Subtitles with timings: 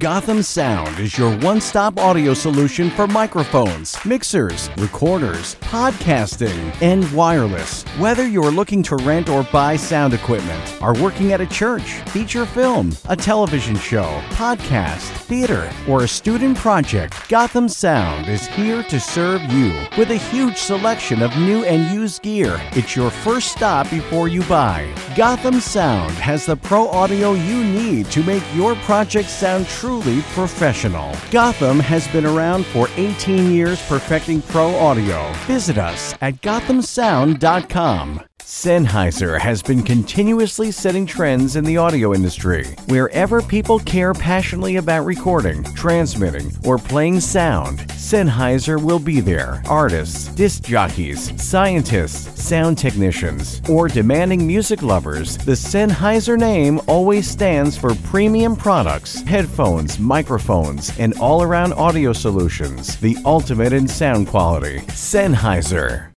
[0.00, 7.82] Gotham Sound is your one stop audio solution for microphones, mixers, recorders, podcasting, and wireless.
[7.98, 12.46] Whether you're looking to rent or buy sound equipment, are working at a church, feature
[12.46, 18.98] film, a television show, podcast, theater, or a student project, Gotham Sound is here to
[18.98, 19.70] serve you.
[19.98, 24.42] With a huge selection of new and used gear, it's your first stop before you
[24.44, 24.90] buy.
[25.14, 31.12] Gotham Sound has the pro audio you need to make your project sound truly professional.
[31.32, 35.32] Gotham has been around for 18 years perfecting pro audio.
[35.48, 38.29] Visit us at gothamsound.com.
[38.50, 42.66] Sennheiser has been continuously setting trends in the audio industry.
[42.88, 49.62] Wherever people care passionately about recording, transmitting, or playing sound, Sennheiser will be there.
[49.68, 57.78] Artists, disc jockeys, scientists, sound technicians, or demanding music lovers, the Sennheiser name always stands
[57.78, 62.96] for premium products, headphones, microphones, and all around audio solutions.
[62.96, 64.80] The ultimate in sound quality.
[64.88, 66.09] Sennheiser.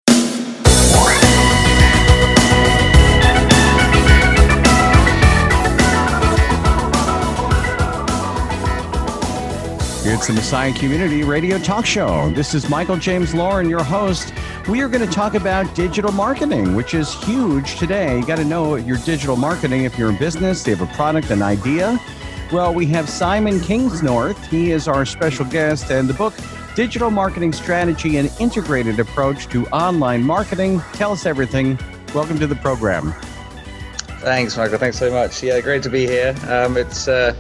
[10.05, 12.29] It's the Messiah Community Radio Talk Show.
[12.31, 14.33] This is Michael James Lauren, your host.
[14.67, 18.19] We are going to talk about digital marketing, which is huge today.
[18.19, 21.29] You got to know your digital marketing if you're in business, you have a product,
[21.31, 21.97] an idea.
[22.51, 24.45] Well, we have Simon Kingsnorth.
[24.47, 26.33] He is our special guest, and the book
[26.75, 30.81] Digital Marketing Strategy and Integrated Approach to Online Marketing.
[30.91, 31.79] Tell us everything.
[32.13, 33.13] Welcome to the program.
[34.19, 34.79] Thanks, Michael.
[34.79, 35.41] Thanks so much.
[35.41, 36.35] Yeah, great to be here.
[36.49, 37.33] Um, it's uh,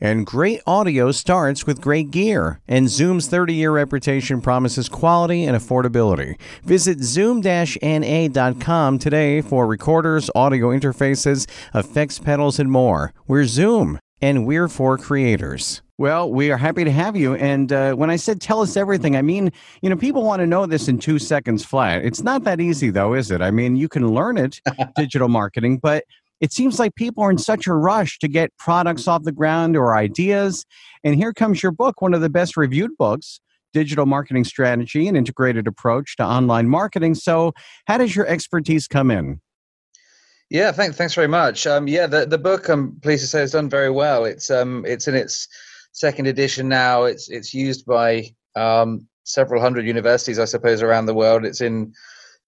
[0.00, 2.60] And great audio starts with great gear.
[2.66, 6.38] And Zoom's 30 year reputation promises quality and affordability.
[6.64, 13.12] Visit zoom na.com today for recorders, audio interfaces, effects pedals, and more.
[13.26, 15.82] We're Zoom, and we're for creators.
[15.96, 17.36] Well, we are happy to have you.
[17.36, 20.46] And uh, when I said tell us everything, I mean, you know, people want to
[20.46, 22.04] know this in two seconds flat.
[22.04, 23.40] It's not that easy, though, is it?
[23.40, 24.60] I mean, you can learn it,
[24.96, 26.04] digital marketing, but
[26.40, 29.76] it seems like people are in such a rush to get products off the ground
[29.76, 30.64] or ideas.
[31.02, 33.40] And here comes your book, one of the best reviewed books
[33.72, 37.14] Digital Marketing Strategy and Integrated Approach to Online Marketing.
[37.14, 37.52] So,
[37.86, 39.40] how does your expertise come in?
[40.48, 40.96] Yeah, thanks.
[40.96, 41.66] Thanks very much.
[41.66, 44.24] Um, yeah, the the book I'm pleased to say has done very well.
[44.24, 45.48] It's um it's in its
[45.92, 47.04] second edition now.
[47.04, 51.44] It's it's used by um, several hundred universities, I suppose, around the world.
[51.44, 51.92] It's in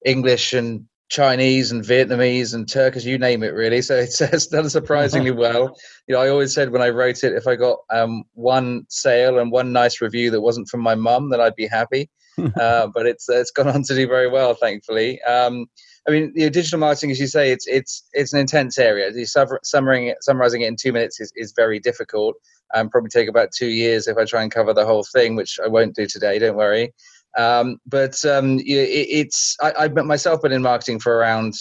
[0.04, 3.82] English and Chinese and Vietnamese and Turkish, you name it, really.
[3.82, 5.76] So it's, says done surprisingly well.
[6.06, 9.38] You know, I always said when I wrote it, if I got um, one sale
[9.38, 12.10] and one nice review that wasn't from my mum, then I'd be happy.
[12.60, 15.22] uh, but it's it's gone on to do very well, thankfully.
[15.22, 15.66] Um,
[16.06, 19.10] I mean, you know, digital marketing, as you say, it's it's it's an intense area.
[19.26, 22.36] Summarizing it, summarizing it in two minutes is, is very difficult.
[22.74, 25.58] Um, probably take about two years if I try and cover the whole thing, which
[25.64, 26.38] I won't do today.
[26.38, 26.92] Don't worry.
[27.36, 31.54] Um, but um, it, it's I, have myself been in marketing for around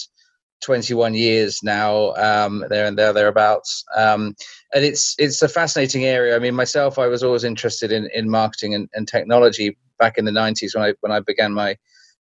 [0.62, 4.34] 21 years now, um, there and there thereabouts, um,
[4.74, 6.34] and it's it's a fascinating area.
[6.34, 10.24] I mean, myself, I was always interested in, in marketing and, and technology back in
[10.24, 11.76] the 90s when I when I began my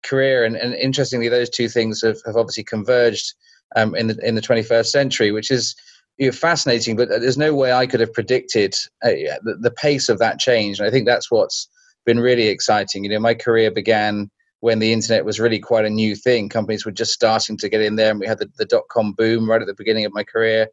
[0.02, 3.34] career, and, and interestingly, those two things have, have obviously converged
[3.76, 5.74] um, in the in the 21st century, which is
[6.18, 6.96] you fascinating.
[6.96, 8.74] But there's no way I could have predicted
[9.04, 9.10] uh,
[9.42, 11.68] the, the pace of that change, and I think that's what's
[12.04, 13.04] been really exciting.
[13.04, 16.48] You know, my career began when the internet was really quite a new thing.
[16.48, 19.12] Companies were just starting to get in there, and we had the, the dot com
[19.12, 20.68] boom right at the beginning of my career.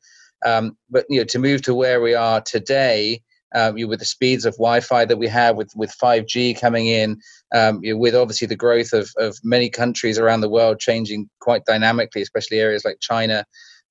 [0.46, 3.22] Um, but you know, to move to where we are today,
[3.56, 6.88] um, you know, with the speeds of Wi-Fi that we have, with with 5G coming
[6.88, 7.18] in,
[7.54, 11.30] um, you know, with obviously the growth of of many countries around the world changing
[11.40, 13.44] quite dynamically, especially areas like China,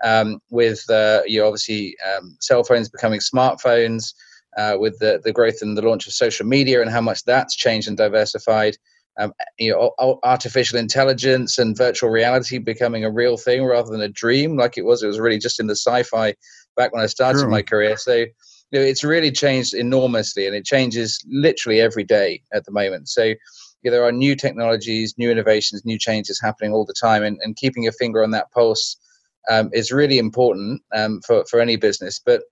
[0.04, 4.14] um, with uh, you know, obviously um, cell phones becoming smartphones,
[4.58, 7.56] uh, with the the growth and the launch of social media and how much that's
[7.56, 8.76] changed and diversified
[9.18, 14.08] um, you know, artificial intelligence and virtual reality becoming a real thing rather than a
[14.08, 15.02] dream like it was.
[15.02, 16.34] It was really just in the sci-fi
[16.76, 17.50] back when I started True.
[17.50, 17.96] my career.
[17.96, 18.26] So, you
[18.72, 23.08] know, it's really changed enormously, and it changes literally every day at the moment.
[23.08, 23.34] So,
[23.82, 27.56] yeah, there are new technologies, new innovations, new changes happening all the time, and, and
[27.56, 28.96] keeping your finger on that pulse
[29.50, 32.20] um, is really important um, for for any business.
[32.24, 32.42] But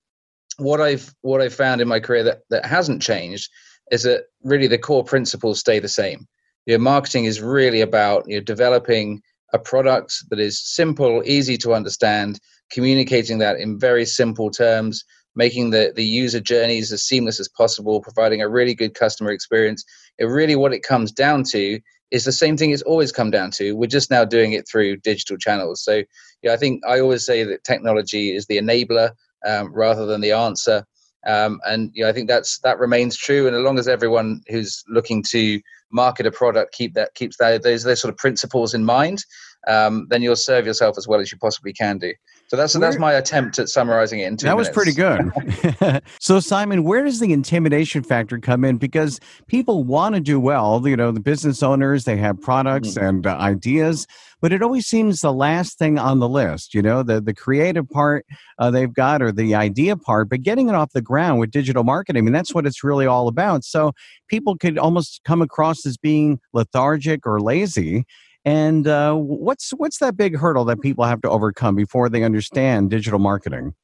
[0.58, 3.50] what I've what I've found in my career that that hasn't changed
[3.90, 6.26] is that really the core principles stay the same
[6.66, 9.22] Your marketing is really about you know, developing
[9.52, 15.04] a product that is simple, easy to understand, communicating that in very simple terms,
[15.36, 19.84] making the, the user journeys as seamless as possible, providing a really good customer experience.
[20.18, 21.78] It really what it comes down to
[22.10, 23.72] is the same thing it's always come down to.
[23.72, 25.82] We're just now doing it through digital channels.
[25.82, 26.02] So
[26.42, 29.12] yeah, I think I always say that technology is the enabler
[29.44, 30.84] um, rather than the answer.
[31.26, 33.46] Um, and you know, I think that's that remains true.
[33.46, 35.60] And as long as everyone who's looking to
[35.90, 39.24] market a product keep that keeps that those those sort of principles in mind,
[39.66, 42.12] um, then you'll serve yourself as well as you possibly can do.
[42.48, 44.46] So that's that's my attempt at summarizing it in two.
[44.46, 44.68] That minutes.
[44.68, 46.02] was pretty good.
[46.20, 48.76] so Simon, where does the intimidation factor come in?
[48.76, 50.80] Because people want to do well.
[50.86, 53.04] You know, the business owners they have products mm-hmm.
[53.04, 54.06] and uh, ideas,
[54.40, 56.72] but it always seems the last thing on the list.
[56.72, 58.24] You know, the the creative part
[58.60, 61.82] uh, they've got or the idea part, but getting it off the ground with digital
[61.82, 62.20] marketing.
[62.20, 63.64] I mean, that's what it's really all about.
[63.64, 63.90] So
[64.28, 68.04] people could almost come across as being lethargic or lazy
[68.46, 72.90] and uh, what's what's that big hurdle that people have to overcome before they understand
[72.90, 73.74] digital marketing?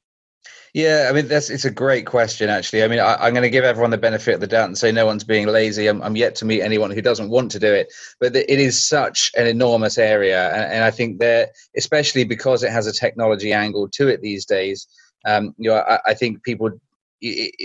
[0.73, 2.85] Yeah, I mean that's it's a great question actually.
[2.85, 4.93] I mean I, am going to give everyone the benefit of the doubt and say
[4.93, 5.89] no one's being lazy.
[5.89, 8.81] I'm, I'm yet to meet anyone who doesn't want to do it, but it is
[8.81, 13.53] such an enormous area, and, and I think that especially because it has a technology
[13.53, 14.87] angle to it these days,
[15.27, 16.71] um, you know I, I think people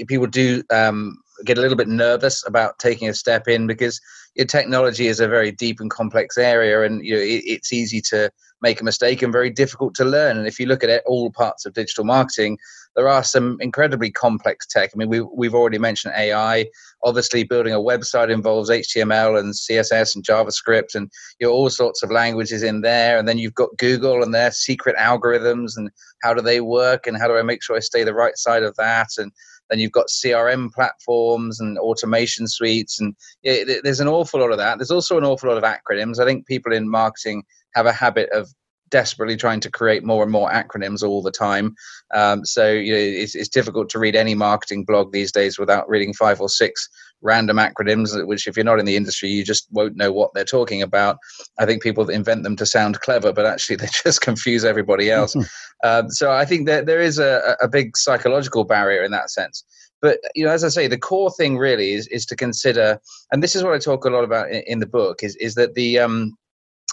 [0.07, 4.01] people do um, get a little bit nervous about taking a step in because
[4.45, 8.31] technology is a very deep and complex area, and you know, it, it's easy to
[8.61, 10.37] make a mistake and very difficult to learn.
[10.37, 12.57] And if you look at it, all parts of digital marketing,
[12.95, 14.89] there are some incredibly complex tech.
[14.93, 16.65] I mean, we, we've already mentioned AI.
[17.03, 22.01] Obviously, building a website involves HTML and CSS and JavaScript, and you know all sorts
[22.01, 23.19] of languages in there.
[23.19, 25.91] And then you've got Google and their secret algorithms, and
[26.23, 28.63] how do they work, and how do I make sure I stay the right side
[28.63, 29.31] of that, and
[29.69, 34.57] then you've got CRM platforms and automation suites, and it, there's an awful lot of
[34.57, 34.77] that.
[34.77, 36.19] There's also an awful lot of acronyms.
[36.19, 37.43] I think people in marketing
[37.73, 38.49] have a habit of
[38.89, 41.75] desperately trying to create more and more acronyms all the time.
[42.13, 45.89] Um, so you know, it's, it's difficult to read any marketing blog these days without
[45.89, 46.87] reading five or six
[47.21, 50.45] random acronyms, which if you're not in the industry, you just won't know what they're
[50.45, 51.17] talking about.
[51.59, 55.35] I think people invent them to sound clever, but actually they just confuse everybody else.
[55.83, 59.63] um, so I think that there is a, a big psychological barrier in that sense.
[60.01, 62.99] But you know, as I say, the core thing really is is to consider,
[63.31, 65.55] and this is what I talk a lot about in, in the book, is is
[65.55, 66.37] that the um,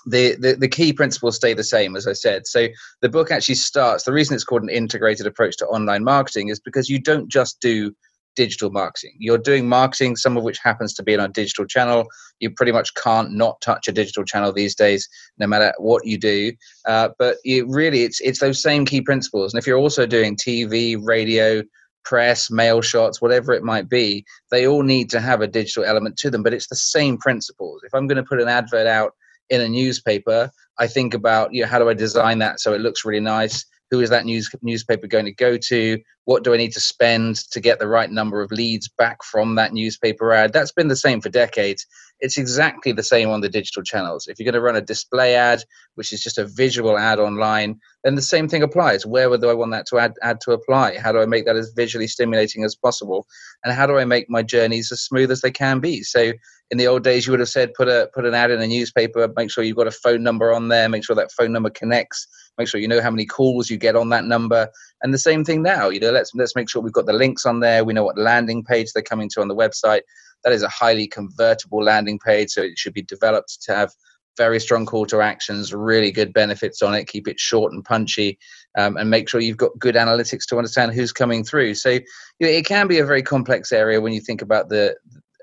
[0.07, 2.47] the, the, the key principles stay the same, as I said.
[2.47, 2.69] So
[3.01, 4.05] the book actually starts.
[4.05, 7.61] The reason it's called an integrated approach to online marketing is because you don't just
[7.61, 7.95] do
[8.35, 9.15] digital marketing.
[9.19, 12.07] You're doing marketing, some of which happens to be in a digital channel.
[12.41, 16.19] You pretty much can't not touch a digital channel these days, no matter what you
[16.19, 16.53] do.
[16.87, 19.53] Uh, but you really, it's it's those same key principles.
[19.53, 21.63] And if you're also doing TV, radio,
[22.05, 26.17] press, mail shots, whatever it might be, they all need to have a digital element
[26.19, 26.43] to them.
[26.43, 27.83] But it's the same principles.
[27.85, 29.13] If I'm going to put an advert out
[29.51, 32.81] in a newspaper, I think about you know how do I design that so it
[32.81, 33.65] looks really nice.
[33.91, 35.99] Who is that news newspaper going to go to?
[36.25, 39.57] What do I need to spend to get the right number of leads back from
[39.57, 40.53] that newspaper ad?
[40.53, 41.87] That's been the same for decades.
[42.21, 44.27] It's exactly the same on the digital channels.
[44.27, 45.63] If you're going to run a display ad,
[45.97, 49.05] which is just a visual ad online, then the same thing applies.
[49.05, 50.99] Where do I want that to add, add to apply?
[50.99, 53.27] How do I make that as visually stimulating as possible?
[53.65, 56.03] And how do I make my journeys as smooth as they can be?
[56.03, 56.33] So
[56.71, 58.67] in the old days, you would have said put a put an ad in a
[58.67, 61.71] newspaper, make sure you've got a phone number on there, make sure that phone number
[61.71, 62.27] connects,
[62.59, 64.69] make sure you know how many calls you get on that number.
[65.03, 67.47] And the same thing now, you know, let's let's make sure we've got the links
[67.47, 67.85] on there.
[67.85, 70.03] We know what landing page they're coming to on the website.
[70.45, 73.93] That is a highly convertible landing page, so it should be developed to have
[74.37, 77.07] very strong call to actions, really good benefits on it.
[77.07, 78.39] Keep it short and punchy,
[78.77, 81.75] um, and make sure you've got good analytics to understand who's coming through.
[81.75, 82.01] So you
[82.41, 84.97] know, it can be a very complex area when you think about the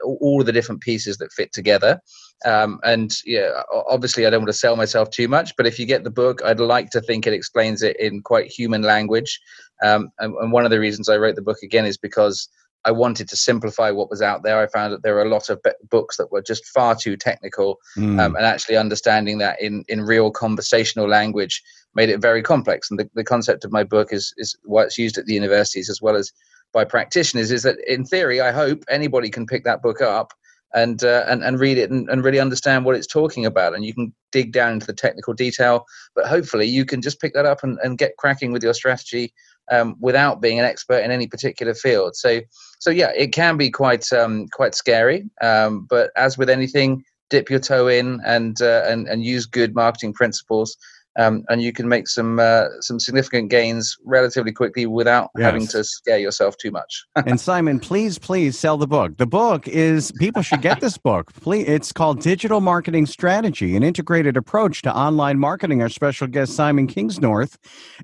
[0.03, 1.99] all of the different pieces that fit together.
[2.45, 5.86] Um, and yeah, obviously, I don't want to sell myself too much, but if you
[5.86, 9.39] get the book, I'd like to think it explains it in quite human language.
[9.83, 12.50] Um, and, and one of the reasons I wrote the book again is because
[12.83, 14.60] I wanted to simplify what was out there.
[14.60, 17.77] I found that there were a lot of books that were just far too technical,
[17.95, 18.19] mm.
[18.19, 21.62] um, and actually understanding that in in real conversational language
[21.93, 22.89] made it very complex.
[22.89, 25.89] And the, the concept of my book is is why it's used at the universities
[25.89, 26.31] as well as
[26.74, 27.51] by practitioners.
[27.51, 30.33] Is that in theory, I hope anybody can pick that book up
[30.73, 33.73] and uh, and and read it and, and really understand what it's talking about.
[33.73, 35.85] And you can dig down into the technical detail,
[36.15, 39.33] but hopefully you can just pick that up and, and get cracking with your strategy
[39.71, 42.15] um, without being an expert in any particular field.
[42.15, 42.41] So,
[42.79, 45.29] so yeah, it can be quite um, quite scary.
[45.41, 49.75] Um, but as with anything, dip your toe in and uh, and and use good
[49.75, 50.77] marketing principles.
[51.19, 55.45] Um, and you can make some uh, some significant gains relatively quickly without yes.
[55.45, 57.05] having to scare yourself too much.
[57.15, 59.17] and Simon, please, please sell the book.
[59.17, 61.33] The book is people should get this book.
[61.33, 65.81] Please, it's called Digital Marketing Strategy: An Integrated Approach to Online Marketing.
[65.81, 67.57] Our special guest Simon Kingsnorth,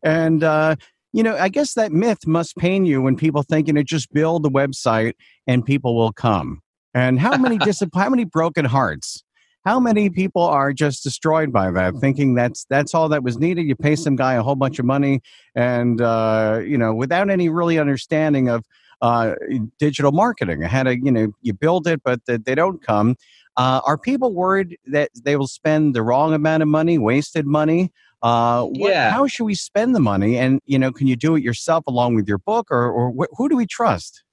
[0.03, 0.75] and uh,
[1.13, 4.11] you know, I guess that myth must pain you when people think, you know, just
[4.13, 5.13] build the website
[5.47, 6.61] and people will come.
[6.93, 9.23] And how many dis- how many broken hearts?
[9.67, 13.63] How many people are just destroyed by that, thinking that's that's all that was needed?
[13.63, 15.19] You pay some guy a whole bunch of money,
[15.55, 18.63] and uh, you know, without any really understanding of
[19.01, 19.35] uh,
[19.77, 23.17] digital marketing, how to you know you build it, but they don't come.
[23.57, 27.91] Uh, are people worried that they will spend the wrong amount of money, wasted money?
[28.21, 29.11] Uh, what, yeah.
[29.11, 30.37] How should we spend the money?
[30.37, 33.35] And you know, can you do it yourself along with your book, or or wh-
[33.35, 34.23] who do we trust?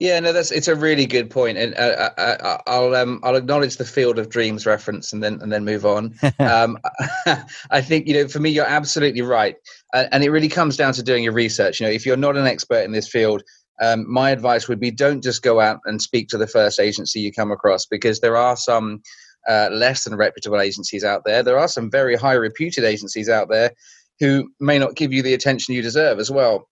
[0.00, 2.08] Yeah, no, that's it's a really good point, and uh,
[2.66, 5.84] I, will um, I'll acknowledge the Field of Dreams reference, and then and then move
[5.84, 6.14] on.
[6.38, 6.78] um,
[7.70, 9.56] I think you know, for me, you're absolutely right,
[9.92, 11.80] uh, and it really comes down to doing your research.
[11.80, 13.42] You know, if you're not an expert in this field,
[13.82, 17.20] um, my advice would be don't just go out and speak to the first agency
[17.20, 19.02] you come across because there are some
[19.50, 21.42] uh, less than reputable agencies out there.
[21.42, 23.72] There are some very high reputed agencies out there
[24.18, 26.68] who may not give you the attention you deserve as well.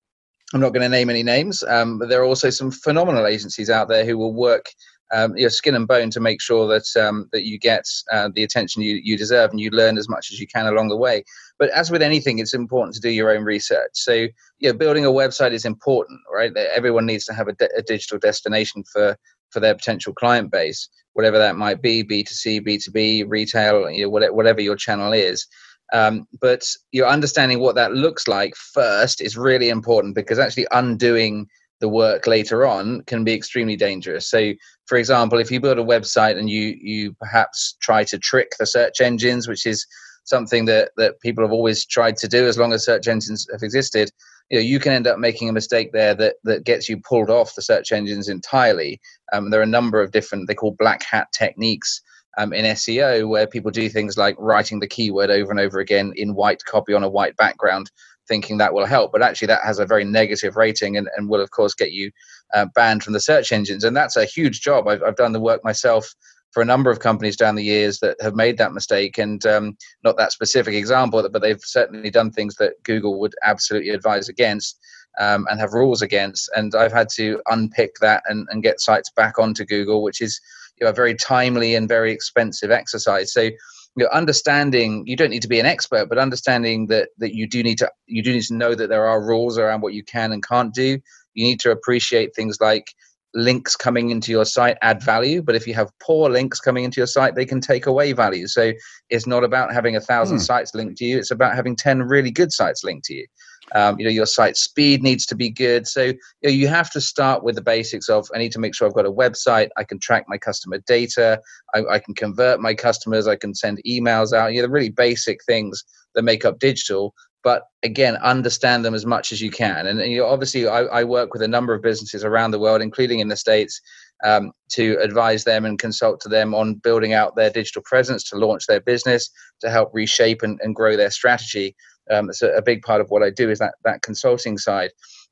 [0.55, 3.69] I'm not going to name any names, um, but there are also some phenomenal agencies
[3.69, 4.71] out there who will work
[5.12, 8.45] um, your skin and bone to make sure that um, that you get uh, the
[8.45, 11.25] attention you, you deserve and you learn as much as you can along the way.
[11.59, 13.90] But as with anything, it's important to do your own research.
[13.95, 14.26] So,
[14.59, 16.55] yeah, building a website is important, right?
[16.57, 19.17] Everyone needs to have a, de- a digital destination for
[19.50, 24.61] for their potential client base, whatever that might be, B2C, B2B, retail, you know, whatever
[24.61, 25.47] your channel is.
[25.92, 31.49] Um, but you're understanding what that looks like first is really important because actually undoing
[31.80, 34.28] the work later on can be extremely dangerous.
[34.28, 34.52] So,
[34.87, 38.66] for example, if you build a website and you you perhaps try to trick the
[38.66, 39.87] search engines, which is
[40.25, 43.62] something that that people have always tried to do as long as search engines have
[43.62, 44.11] existed,
[44.50, 47.30] you know you can end up making a mistake there that that gets you pulled
[47.30, 49.00] off the search engines entirely.
[49.33, 52.02] Um, there are a number of different they call black hat techniques
[52.37, 56.12] um, in SEO where people do things like writing the keyword over and over again
[56.16, 57.90] in white copy on a white background,
[58.28, 61.40] thinking that will help, but actually that has a very negative rating and, and will
[61.40, 62.11] of course get you
[62.54, 64.87] uh, banned from the search engines, and that's a huge job.
[64.87, 66.14] I've, I've done the work myself
[66.52, 69.76] for a number of companies down the years that have made that mistake and um,
[70.02, 74.78] not that specific example but they've certainly done things that google would absolutely advise against
[75.20, 76.50] um, and have rules against.
[76.56, 80.40] And i've had to unpick that and, and get sites back onto google which is
[80.80, 83.32] you know, a very timely and very expensive exercise.
[83.32, 83.50] So
[83.97, 87.49] you know, understanding you don't need to be an expert but understanding that that you
[87.49, 90.04] do need to you do need to know that there are rules around what you
[90.04, 90.99] can and can't do.
[91.35, 92.87] You need to appreciate things like
[93.35, 96.99] links coming into your site add value but if you have poor links coming into
[96.99, 98.47] your site they can take away value.
[98.47, 98.73] So
[99.11, 100.42] it's not about having a thousand hmm.
[100.42, 103.26] sites linked to you it's about having 10 really good sites linked to you
[103.75, 105.87] um, you know your site speed needs to be good.
[105.87, 108.75] So you, know, you have to start with the basics of i need to make
[108.75, 109.69] sure i've got a website.
[109.77, 111.41] I can track my customer data.
[111.75, 113.27] I, I can convert my customers.
[113.27, 114.53] I can send emails out.
[114.53, 115.85] You know the really basic things
[116.15, 117.15] that make up digital.
[117.45, 119.87] But again understand them as much as you can.
[119.87, 122.59] And, and you know, obviously I, I, work with a number of businesses around the
[122.59, 123.81] world including in the states
[124.25, 128.37] um, to advise them and consult to them on building out their digital presence to
[128.37, 131.77] launch their business to help reshape and, and grow their strategy
[132.11, 134.91] um, it's a, a, big part of what i do is that that consulting side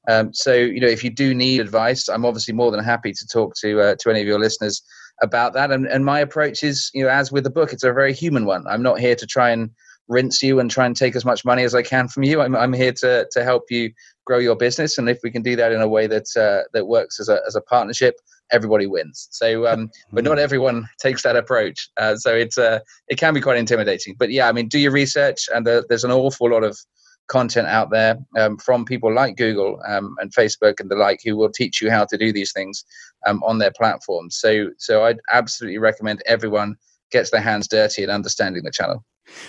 [0.09, 3.27] um, so you know if you do need advice i'm obviously more than happy to
[3.27, 4.83] talk to uh, to any of your listeners
[5.23, 7.93] about that and, and my approach is you know as with the book it's a
[7.93, 9.71] very human one i'm not here to try and
[10.09, 12.41] rinse you and try and take as much money as I can from you.
[12.41, 13.93] I'm, I'm here to, to help you
[14.25, 14.99] grow your business.
[14.99, 17.41] And if we can do that in a way that, uh, that works as a,
[17.47, 18.17] as a partnership,
[18.51, 19.29] everybody wins.
[19.31, 21.89] So, um, but not everyone takes that approach.
[21.97, 24.93] Uh, so it's, uh, it can be quite intimidating, but yeah, I mean, do your
[24.93, 26.79] research and there's an awful lot of
[27.29, 31.37] content out there um, from people like Google um, and Facebook and the like who
[31.37, 32.85] will teach you how to do these things
[33.27, 34.37] um, on their platforms.
[34.37, 36.77] So, so I'd absolutely recommend everyone
[37.11, 39.05] gets their hands dirty in understanding the channel.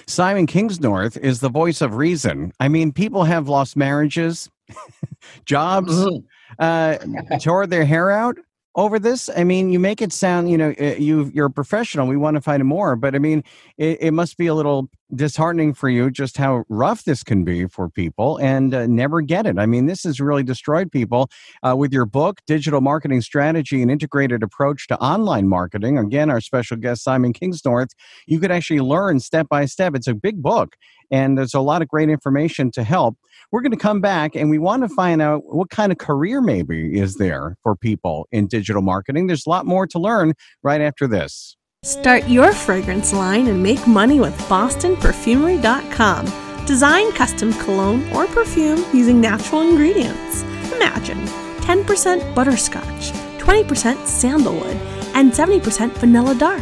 [0.07, 2.51] Simon Kingsnorth is the voice of reason.
[2.59, 4.49] I mean, people have lost marriages,
[5.45, 6.23] jobs, mm-hmm.
[6.59, 8.37] uh, tore their hair out
[8.77, 9.29] over this?
[9.36, 12.07] I mean, you make it sound, you know, eh, you you're a professional.
[12.07, 13.43] We want to find more, but I mean,
[13.77, 17.65] it, it, must be a little disheartening for you just how rough this can be
[17.65, 19.57] for people and uh, never get it.
[19.57, 21.29] I mean, this has really destroyed people.
[21.63, 26.41] Uh, with your book, Digital Marketing Strategy and Integrated Approach to Online Marketing, again, our
[26.41, 27.91] special guest Simon Kingsnorth,
[28.25, 29.95] you could actually learn step by step.
[29.95, 30.75] It's a big book,
[31.11, 33.17] and there's a lot of great information to help.
[33.51, 36.41] We're going to come back and we want to find out what kind of career
[36.41, 39.27] maybe is there for people in digital marketing.
[39.27, 40.33] There's a lot more to learn
[40.63, 41.56] right after this.
[41.88, 46.65] Start your fragrance line and make money with bostonperfumery.com.
[46.65, 50.41] Design custom cologne or perfume using natural ingredients.
[50.74, 51.17] Imagine
[51.62, 54.75] 10% butterscotch, 20% sandalwood,
[55.15, 56.62] and 70% vanilla dark.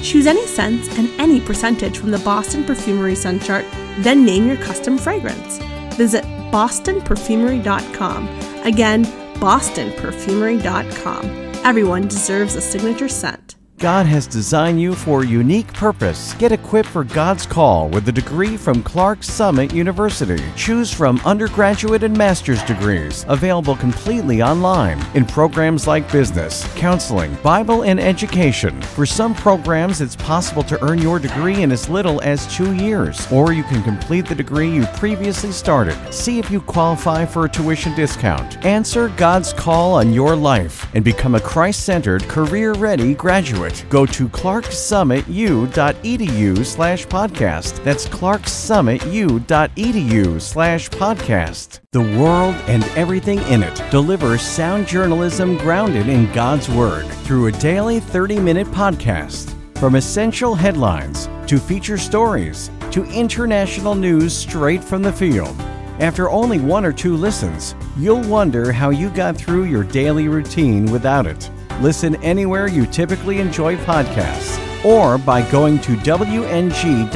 [0.00, 3.66] Choose any scents and any percentage from the Boston Perfumery Scent Chart,
[3.98, 5.58] then name your custom fragrance
[5.94, 8.28] visit bostonperfumery.com.
[8.64, 11.24] Again, bostonperfumery.com.
[11.64, 13.56] Everyone deserves a signature scent.
[13.84, 16.32] God has designed you for a unique purpose.
[16.38, 20.42] Get equipped for God's call with a degree from Clarks Summit University.
[20.56, 27.84] Choose from undergraduate and master's degrees, available completely online in programs like business, counseling, Bible,
[27.84, 28.80] and education.
[28.80, 33.30] For some programs, it's possible to earn your degree in as little as two years,
[33.30, 35.98] or you can complete the degree you previously started.
[36.10, 38.64] See if you qualify for a tuition discount.
[38.64, 44.04] Answer God's call on your life and become a Christ centered, career ready graduate go
[44.06, 47.82] to clarksummitu.edu slash podcast.
[47.84, 51.80] That's clarksummitu.edu slash podcast.
[51.92, 57.52] The world and everything in it delivers sound journalism grounded in God's Word through a
[57.52, 59.50] daily 30 minute podcast.
[59.78, 65.54] From essential headlines to feature stories to international news straight from the field.
[66.00, 70.90] After only one or two listens, you'll wonder how you got through your daily routine
[70.90, 71.50] without it.
[71.80, 77.10] Listen anywhere you typically enjoy podcasts or by going to wng.org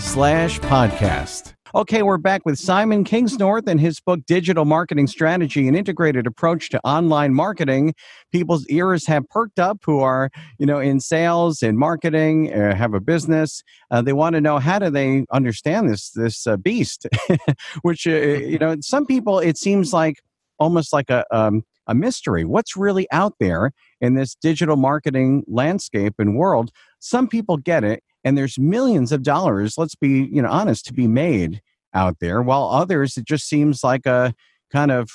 [0.00, 1.52] slash podcast.
[1.74, 6.70] Okay, we're back with Simon Kingsnorth and his book, Digital Marketing Strategy An Integrated Approach
[6.70, 7.92] to Online Marketing.
[8.32, 12.94] People's ears have perked up who are, you know, in sales and marketing, uh, have
[12.94, 13.62] a business.
[13.90, 17.06] Uh, they want to know how do they understand this this uh, beast,
[17.82, 20.22] which, uh, you know, some people, it seems like
[20.60, 22.44] almost like a, um, a mystery.
[22.44, 26.70] What's really out there in this digital marketing landscape and world?
[26.98, 30.92] Some people get it, and there's millions of dollars, let's be you know honest, to
[30.92, 31.60] be made
[31.92, 34.34] out there, while others it just seems like a
[34.70, 35.10] kind of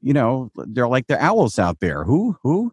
[0.00, 2.04] you know they're like the owls out there.
[2.04, 2.72] Who who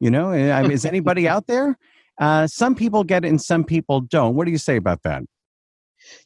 [0.00, 1.76] you know eh, I mean, is anybody out there?
[2.20, 4.34] Uh, some people get it and some people don't.
[4.34, 5.22] What do you say about that?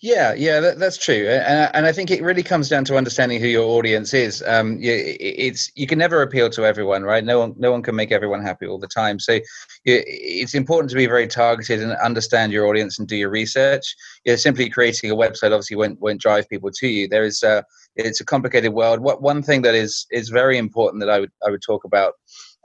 [0.00, 3.40] Yeah, yeah, that, that's true, and, and I think it really comes down to understanding
[3.40, 4.42] who your audience is.
[4.46, 7.24] Um, you, it's you can never appeal to everyone, right?
[7.24, 9.18] No one, no one can make everyone happy all the time.
[9.18, 9.40] So
[9.84, 13.96] it's important to be very targeted and understand your audience and do your research.
[14.24, 17.08] You know, simply creating a website obviously won't won't drive people to you.
[17.08, 17.64] There is a
[17.96, 19.00] it's a complicated world.
[19.00, 22.14] What one thing that is is very important that I would I would talk about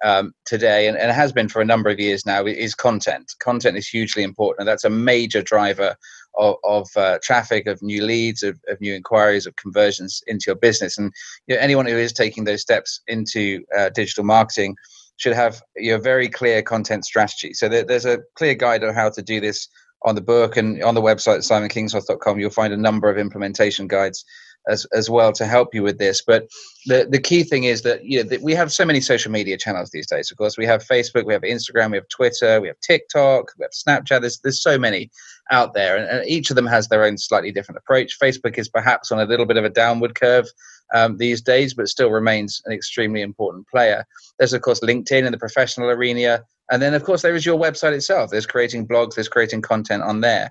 [0.03, 3.33] um, today and, and has been for a number of years now is content.
[3.39, 5.95] Content is hugely important, and that's a major driver
[6.35, 10.55] of, of uh, traffic, of new leads, of, of, new inquiries, of conversions into your
[10.55, 10.97] business.
[10.97, 11.11] And
[11.47, 14.75] you know, anyone who is taking those steps into uh, digital marketing
[15.17, 17.53] should have your very clear content strategy.
[17.53, 19.67] So there, there's a clear guide on how to do this
[20.03, 22.39] on the book and on the website simonkingsnorth.com.
[22.39, 24.23] You'll find a number of implementation guides
[24.67, 26.21] as as well to help you with this.
[26.25, 26.47] But
[26.85, 29.57] the the key thing is that you know that we have so many social media
[29.57, 30.31] channels these days.
[30.31, 33.63] Of course, we have Facebook, we have Instagram, we have Twitter, we have TikTok, we
[33.63, 34.21] have Snapchat.
[34.21, 35.09] There's there's so many
[35.51, 38.19] out there, and, and each of them has their own slightly different approach.
[38.19, 40.47] Facebook is perhaps on a little bit of a downward curve.
[40.91, 44.07] Um, these days, but still remains an extremely important player.
[44.39, 46.43] There's, of course, LinkedIn in the professional arena.
[46.71, 48.31] And then, of course, there is your website itself.
[48.31, 50.49] There's creating blogs, there's creating content on there.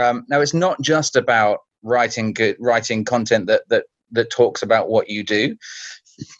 [0.00, 4.88] Um, now, it's not just about writing good writing content that that that talks about
[4.88, 5.54] what you do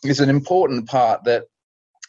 [0.04, 1.44] is an important part that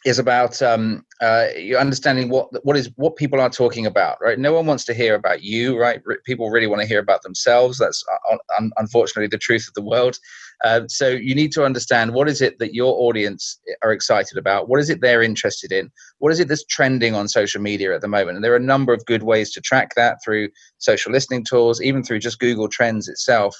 [0.06, 4.38] is about um, uh, you understanding what what is what people are talking about, right?
[4.38, 6.00] No one wants to hear about you, right?
[6.24, 7.78] People really want to hear about themselves.
[7.78, 10.18] That's uh, un- unfortunately the truth of the world.
[10.64, 14.68] Uh, so you need to understand what is it that your audience are excited about.
[14.68, 15.90] What is it they're interested in?
[16.18, 18.36] What is it that's trending on social media at the moment?
[18.36, 21.82] And there are a number of good ways to track that through social listening tools,
[21.82, 23.54] even through just Google Trends itself.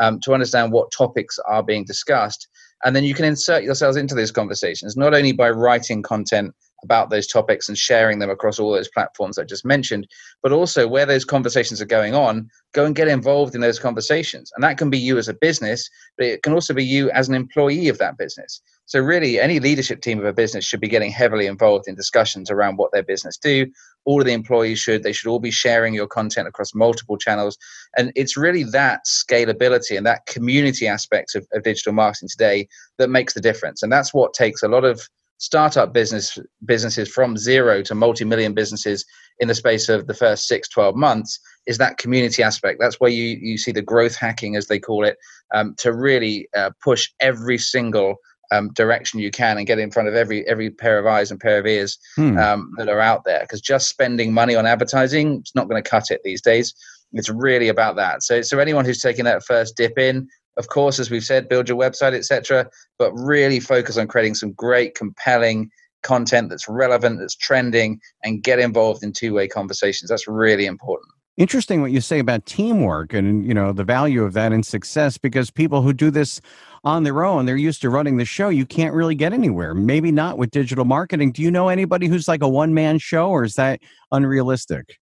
[0.00, 2.48] um, to understand what topics are being discussed.
[2.84, 7.10] And then you can insert yourselves into those conversations, not only by writing content about
[7.10, 10.06] those topics and sharing them across all those platforms I just mentioned,
[10.42, 14.50] but also where those conversations are going on, go and get involved in those conversations.
[14.54, 17.28] And that can be you as a business, but it can also be you as
[17.28, 18.60] an employee of that business.
[18.86, 22.50] So really, any leadership team of a business should be getting heavily involved in discussions
[22.50, 23.66] around what their business do.
[24.04, 25.02] All of the employees should.
[25.02, 27.56] They should all be sharing your content across multiple channels.
[27.96, 32.68] And it's really that scalability and that community aspect of, of digital marketing today
[32.98, 33.82] that makes the difference.
[33.82, 35.08] And that's what takes a lot of
[35.42, 39.04] startup business businesses from zero to multi-million businesses
[39.40, 42.78] in the space of the first six 12 months is that community aspect.
[42.80, 45.16] That's where you, you see the growth hacking as they call it
[45.52, 48.14] um, to really uh, push every single
[48.52, 51.40] um, direction you can and get in front of every every pair of eyes and
[51.40, 52.38] pair of ears hmm.
[52.38, 53.40] um, that are out there.
[53.40, 56.72] Because just spending money on advertising it's not going to cut it these days.
[57.14, 58.22] It's really about that.
[58.22, 61.68] So so anyone who's taking that first dip in of course, as we've said, build
[61.68, 62.68] your website, etc.
[62.98, 65.70] But really focus on creating some great, compelling
[66.02, 70.10] content that's relevant, that's trending, and get involved in two-way conversations.
[70.10, 71.08] That's really important.
[71.38, 75.16] Interesting what you say about teamwork and you know the value of that in success
[75.16, 76.42] because people who do this
[76.84, 78.50] on their own, they're used to running the show.
[78.50, 79.72] You can't really get anywhere.
[79.72, 81.32] Maybe not with digital marketing.
[81.32, 84.98] Do you know anybody who's like a one man show or is that unrealistic?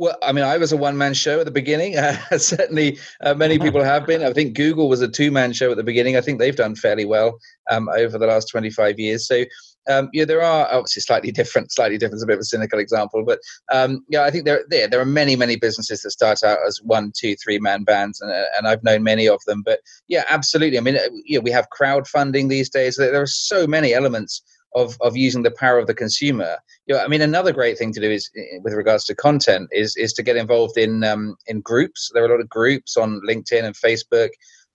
[0.00, 1.96] Well, I mean, I was a one man show at the beginning.
[2.00, 4.22] Uh, certainly, uh, many people have been.
[4.22, 6.16] I think Google was a two man show at the beginning.
[6.16, 7.38] I think they've done fairly well
[7.70, 9.28] um, over the last 25 years.
[9.28, 9.44] So,
[9.90, 12.14] um, yeah, there are obviously slightly different, slightly different.
[12.14, 15.00] It's a bit of a cynical example, but um, yeah, I think there, there there
[15.00, 18.44] are many, many businesses that start out as one, two, three man bands, and, uh,
[18.56, 19.62] and I've known many of them.
[19.62, 20.78] But yeah, absolutely.
[20.78, 22.96] I mean, uh, yeah, we have crowdfunding these days.
[22.96, 24.40] There are so many elements
[24.74, 26.56] of of using the power of the consumer.
[26.86, 28.30] You know, I mean, another great thing to do is
[28.62, 32.10] with regards to content is is to get involved in um, in groups.
[32.12, 34.30] There are a lot of groups on LinkedIn and Facebook.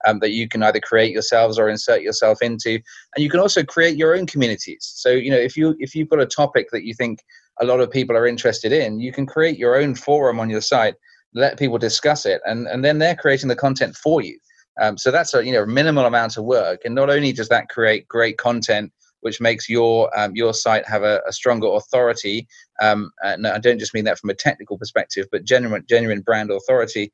[0.05, 2.73] Um, that you can either create yourselves or insert yourself into
[3.15, 6.09] and you can also create your own communities so you know if you if you've
[6.09, 7.23] got a topic that you think
[7.61, 10.59] a lot of people are interested in you can create your own forum on your
[10.59, 10.95] site
[11.33, 14.37] let people discuss it and and then they're creating the content for you
[14.81, 17.69] um, so that's a you know minimal amount of work and not only does that
[17.69, 22.47] create great content which makes your um, your site have a, a stronger authority.
[22.81, 26.51] Um, and I don't just mean that from a technical perspective, but genuine genuine brand
[26.51, 27.11] authority.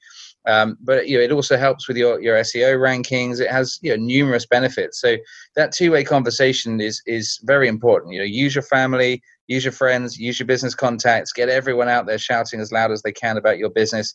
[0.47, 3.39] Um, but you know, it also helps with your, your SEO rankings.
[3.39, 4.99] It has you know numerous benefits.
[4.99, 5.17] So
[5.55, 8.13] that two way conversation is is very important.
[8.13, 12.07] You know, use your family, use your friends, use your business contacts, get everyone out
[12.07, 14.13] there shouting as loud as they can about your business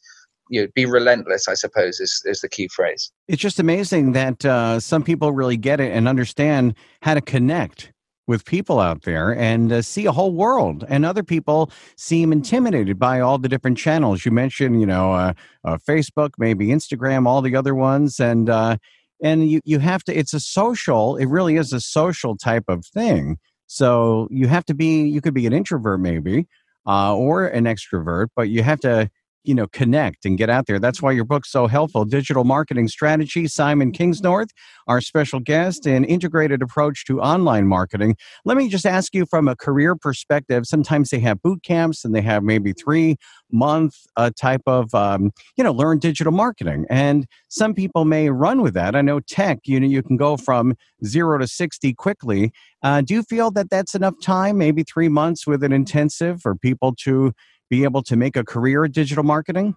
[0.48, 3.10] you know, be relentless, I suppose, is, is the key phrase.
[3.28, 7.92] It's just amazing that uh, some people really get it and understand how to connect
[8.26, 10.84] with people out there and uh, see a whole world.
[10.88, 14.24] And other people seem intimidated by all the different channels.
[14.24, 15.32] You mentioned you know uh,
[15.64, 18.18] uh, facebook maybe instagram all the other ones.
[18.20, 18.78] And uh,
[19.22, 22.84] and you, you have to it's a social it really is a social type of
[22.84, 23.38] thing.
[23.68, 26.46] So you have to be you could be an introvert maybe
[26.86, 29.10] uh, or an extrovert but you have to
[29.46, 30.78] you know connect and get out there.
[30.78, 32.04] That's why your book's so helpful.
[32.04, 34.48] Digital marketing strategy simon kingsnorth
[34.86, 38.16] our special guest an integrated approach to online marketing.
[38.44, 42.14] Let me just ask you from a career perspective sometimes they have boot camps and
[42.14, 43.16] they have maybe three
[43.50, 46.86] month uh, type of um, you know learn digital marketing.
[46.90, 48.94] And some people may run with that.
[48.94, 52.52] I know tech you know you can go from zero to 60 quickly.
[52.82, 56.54] Uh, do you feel that that's enough time maybe three months with an intensive for
[56.54, 57.32] people to
[57.70, 59.76] be able to make a career in digital marketing?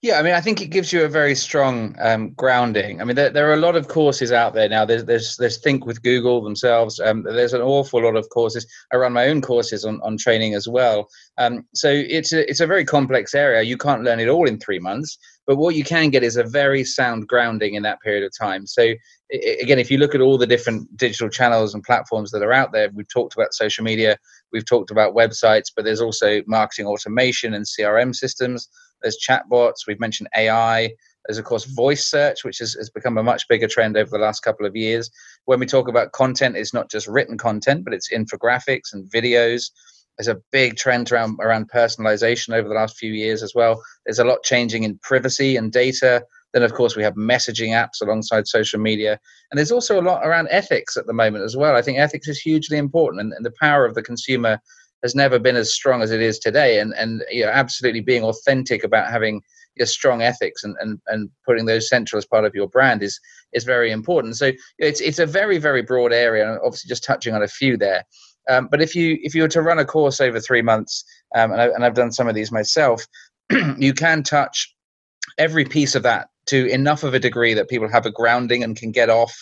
[0.00, 3.00] Yeah, I mean, I think it gives you a very strong um, grounding.
[3.00, 4.84] I mean, there, there, are a lot of courses out there now.
[4.84, 7.00] There's there's, there's Think with Google themselves.
[7.00, 8.64] Um, there's an awful lot of courses.
[8.92, 11.08] I run my own courses on, on training as well.
[11.36, 13.62] Um, so it's a, it's a very complex area.
[13.62, 16.44] You can't learn it all in three months, but what you can get is a
[16.44, 18.68] very sound grounding in that period of time.
[18.68, 18.94] So
[19.30, 22.72] again, if you look at all the different digital channels and platforms that are out
[22.72, 24.16] there, we've talked about social media,
[24.52, 28.68] we've talked about websites, but there's also marketing automation and CRM systems
[29.02, 29.86] there's chatbots.
[29.86, 30.90] We've mentioned AI.
[31.26, 34.18] There's, of course, voice search, which has, has become a much bigger trend over the
[34.18, 35.10] last couple of years.
[35.44, 39.70] When we talk about content, it's not just written content, but it's infographics and videos.
[40.16, 43.82] There's a big trend around, around personalization over the last few years as well.
[44.04, 46.24] There's a lot changing in privacy and data.
[46.58, 49.20] Then, of course, we have messaging apps alongside social media.
[49.50, 51.76] And there's also a lot around ethics at the moment as well.
[51.76, 54.60] I think ethics is hugely important, and, and the power of the consumer
[55.04, 56.80] has never been as strong as it is today.
[56.80, 59.40] And and you know, absolutely being authentic about having
[59.76, 63.20] your strong ethics and, and, and putting those central as part of your brand is
[63.52, 64.36] is very important.
[64.36, 67.76] So it's it's a very very broad area, and obviously just touching on a few
[67.76, 68.02] there.
[68.50, 71.04] Um, but if you if you were to run a course over three months,
[71.36, 73.06] um, and, I, and I've done some of these myself,
[73.78, 74.74] you can touch
[75.38, 78.76] every piece of that to enough of a degree that people have a grounding and
[78.76, 79.34] can get off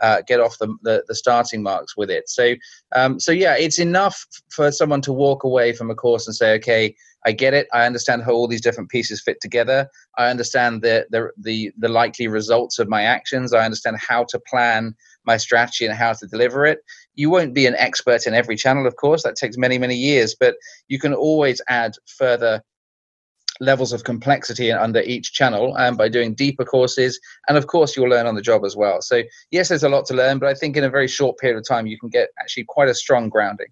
[0.00, 2.28] uh, get off the, the, the starting marks with it.
[2.28, 2.54] So
[2.94, 6.54] um, so yeah, it's enough for someone to walk away from a course and say,
[6.54, 7.68] okay, I get it.
[7.72, 9.88] I understand how all these different pieces fit together.
[10.18, 13.52] I understand the the the, the likely results of my actions.
[13.52, 14.94] I understand how to plan
[15.24, 16.80] my strategy and how to deliver it.
[17.14, 19.22] You won't be an expert in every channel, of course.
[19.22, 20.56] That takes many many years, but
[20.88, 22.62] you can always add further
[23.60, 27.20] levels of complexity under each channel and by doing deeper courses.
[27.48, 29.02] And of course you'll learn on the job as well.
[29.02, 31.58] So yes there's a lot to learn but i think in a very short period
[31.58, 33.68] of time you can get actually quite a strong grounding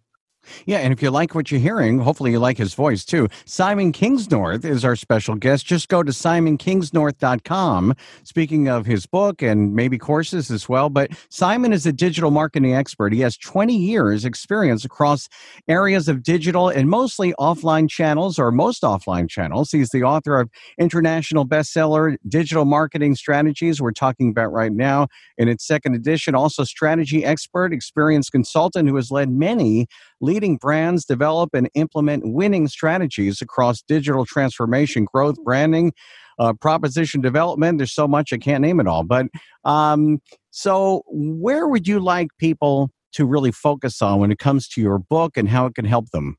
[0.66, 3.28] yeah, and if you like what you're hearing, hopefully you like his voice too.
[3.44, 5.66] Simon Kingsnorth is our special guest.
[5.66, 7.94] Just go to simonkingsnorth.com.
[8.24, 12.74] Speaking of his book and maybe courses as well, but Simon is a digital marketing
[12.74, 13.12] expert.
[13.12, 15.28] He has 20 years experience across
[15.68, 19.70] areas of digital and mostly offline channels or most offline channels.
[19.70, 25.48] He's the author of international bestseller Digital Marketing Strategies we're talking about right now in
[25.48, 26.34] its second edition.
[26.34, 29.86] Also strategy expert, experienced consultant who has led many
[30.20, 35.92] leading brands develop and implement winning strategies across digital transformation, growth, branding,
[36.38, 37.78] uh, proposition development.
[37.78, 39.04] There's so much I can't name it all.
[39.04, 39.26] But
[39.64, 44.80] um, so, where would you like people to really focus on when it comes to
[44.80, 46.36] your book and how it can help them?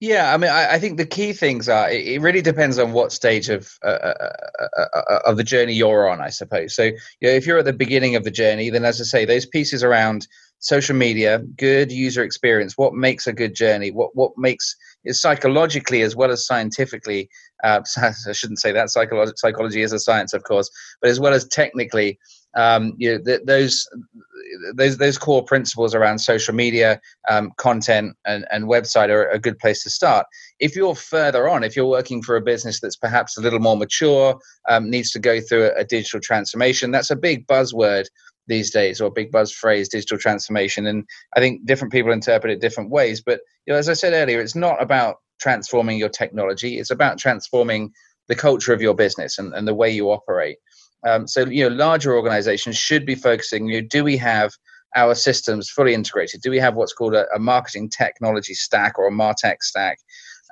[0.00, 1.90] Yeah, I mean, I, I, think the key things are.
[1.90, 6.08] It, really depends on what stage of uh, uh, uh, uh, of the journey you're
[6.08, 6.74] on, I suppose.
[6.74, 9.24] So, you know, if you're at the beginning of the journey, then as I say,
[9.26, 10.26] those pieces around
[10.60, 16.02] social media, good user experience, what makes a good journey, what what makes is psychologically
[16.02, 17.28] as well as scientifically.
[17.64, 20.70] Uh, I shouldn't say that psychology psychology is a science, of course,
[21.00, 22.18] but as well as technically,
[22.56, 23.88] um, you know, th- those
[24.74, 29.58] those those core principles around social media um, content and, and website are a good
[29.58, 30.26] place to start
[30.58, 33.76] if you're further on if you're working for a business that's perhaps a little more
[33.76, 38.06] mature um, needs to go through a, a, digital transformation that's a big buzzword
[38.46, 41.04] these days or big buzz phrase digital transformation and
[41.36, 44.40] i think different people interpret it different ways but you know as i said earlier
[44.40, 47.90] it's not about transforming your technology it's about transforming
[48.28, 50.56] the culture of your business and, and the way you operate
[51.06, 54.52] um, so, you know, larger organizations should be focusing, you know, do we have
[54.96, 56.42] our systems fully integrated?
[56.42, 59.98] Do we have what's called a, a marketing technology stack or a MarTech stack?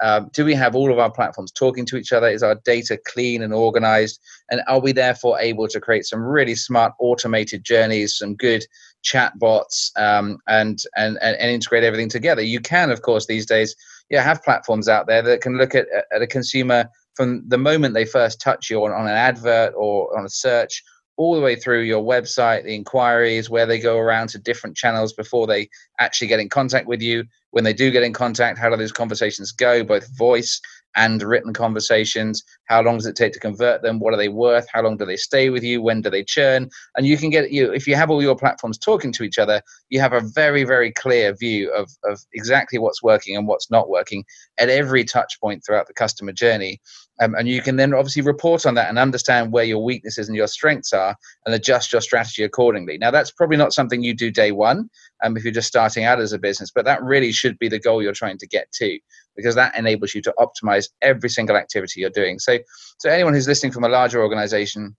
[0.00, 2.28] Um, do we have all of our platforms talking to each other?
[2.28, 4.20] Is our data clean and organized?
[4.50, 8.64] And are we therefore able to create some really smart automated journeys, some good
[9.02, 12.42] chat bots, um, and, and, and, and integrate everything together?
[12.42, 13.74] You can, of course, these days,
[14.10, 17.94] yeah, have platforms out there that can look at, at a consumer from the moment
[17.94, 20.82] they first touch you on, on an advert or on a search
[21.18, 25.12] all the way through your website, the inquiries, where they go around to different channels
[25.12, 27.24] before they actually get in contact with you.
[27.50, 30.60] When they do get in contact, how do those conversations go, both voice
[30.96, 32.42] and written conversations?
[32.64, 33.98] How long does it take to convert them?
[33.98, 34.66] What are they worth?
[34.72, 35.82] How long do they stay with you?
[35.82, 36.68] When do they churn?
[36.96, 39.62] And you can get you if you have all your platforms talking to each other,
[39.88, 43.88] you have a very very clear view of of exactly what's working and what's not
[43.88, 44.24] working
[44.58, 46.80] at every touch point throughout the customer journey.
[47.20, 50.36] Um, and you can then obviously report on that and understand where your weaknesses and
[50.36, 52.96] your strengths are and adjust your strategy accordingly.
[52.96, 54.88] Now, that's probably not something you do day one
[55.24, 57.80] um, if you're just starting out as a business, but that really should be the
[57.80, 58.98] goal you're trying to get to
[59.38, 62.40] because that enables you to optimize every single activity you're doing.
[62.40, 62.58] So,
[62.98, 64.96] so anyone who's listening from a larger organization,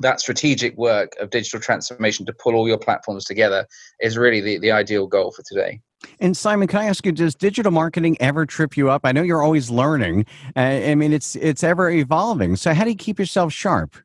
[0.00, 3.66] that strategic work of digital transformation to pull all your platforms together
[4.00, 5.80] is really the, the ideal goal for today.
[6.20, 9.00] And Simon, can I ask you, does digital marketing ever trip you up?
[9.04, 10.26] I know you're always learning.
[10.54, 12.56] Uh, I mean, it's it's ever evolving.
[12.56, 13.96] So how do you keep yourself sharp?